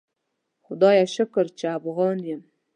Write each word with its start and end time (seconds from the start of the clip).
خدایه 0.65 1.05
شکر 1.15 1.45
چی 1.57 1.65
افغان 1.77 2.17
یم 2.27 2.41